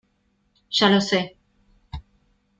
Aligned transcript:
ya 0.77 0.89
lo 0.89 0.99
sé. 1.09 1.19